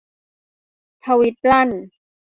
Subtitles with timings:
[1.03, 1.69] ทวีตลั่น